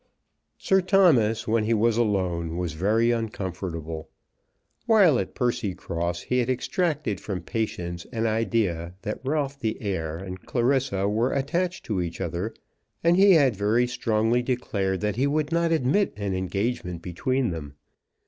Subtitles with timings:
[0.57, 4.09] Sir Thomas, when he was alone, was very uncomfortable.
[4.87, 10.43] While at Percycross he had extracted from Patience an idea that Ralph the heir and
[10.43, 12.51] Clarissa were attached to each other,
[13.03, 17.75] and he had very strongly declared that he would not admit an engagement between them.